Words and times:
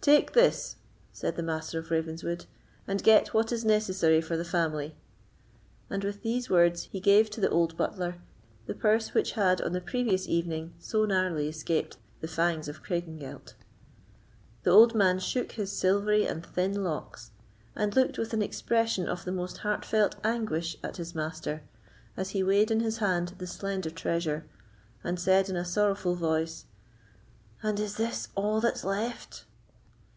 "Take 0.00 0.32
this," 0.32 0.76
said 1.12 1.36
the 1.36 1.42
Master 1.42 1.78
of 1.78 1.90
Ravenswood, 1.90 2.46
"and 2.86 3.02
get 3.02 3.34
what 3.34 3.52
is 3.52 3.62
necessary 3.62 4.22
for 4.22 4.38
the 4.38 4.44
family." 4.44 4.96
And 5.90 6.02
with 6.02 6.22
these 6.22 6.48
words 6.48 6.84
he 6.84 6.98
gave 6.98 7.28
to 7.30 7.42
the 7.42 7.50
old 7.50 7.76
butler 7.76 8.14
the 8.64 8.72
purse 8.72 9.12
which 9.12 9.32
had 9.32 9.60
on 9.60 9.72
the 9.74 9.82
preceding 9.82 10.32
evening 10.32 10.72
so 10.78 11.04
narrowly 11.04 11.46
escaped 11.48 11.98
the 12.22 12.28
fangs 12.28 12.68
of 12.68 12.82
Craigengelt. 12.82 13.52
The 14.62 14.70
old 14.70 14.94
man 14.94 15.18
shook 15.18 15.52
his 15.52 15.72
silvery 15.72 16.26
and 16.26 16.46
thin 16.46 16.82
locks, 16.82 17.32
and 17.76 17.94
looked 17.94 18.16
with 18.16 18.32
an 18.32 18.40
expression 18.40 19.06
of 19.08 19.26
the 19.26 19.32
most 19.32 19.58
heartfelt 19.58 20.16
anguish 20.24 20.78
at 20.82 20.96
his 20.96 21.14
master 21.14 21.64
as 22.16 22.30
he 22.30 22.42
weighed 22.42 22.70
in 22.70 22.80
his 22.80 22.98
hand 22.98 23.34
the 23.36 23.46
slender 23.48 23.90
treasure, 23.90 24.46
and 25.04 25.20
said 25.20 25.50
in 25.50 25.56
a 25.56 25.66
sorrowful 25.66 26.14
voice, 26.14 26.64
"And 27.62 27.78
is 27.78 27.96
this 27.96 28.28
a' 28.38 28.58
that's 28.62 28.84
left?" 28.84 29.44